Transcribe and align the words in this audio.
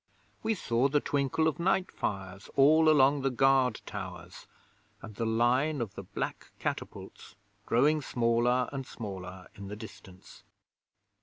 We 0.41 0.55
saw 0.55 0.87
the 0.87 0.99
twinkle 0.99 1.47
of 1.47 1.59
night 1.59 1.91
fires 1.91 2.49
all 2.55 2.89
along 2.89 3.21
the 3.21 3.29
guard 3.29 3.81
towers, 3.85 4.47
and 4.99 5.13
the 5.13 5.27
line 5.27 5.79
of 5.79 5.93
the 5.93 6.01
black 6.01 6.49
catapults 6.57 7.35
growing 7.67 8.01
smaller 8.01 8.67
and 8.73 8.83
smaller 8.87 9.47
in 9.53 9.67
the 9.67 9.75
distance. 9.75 10.43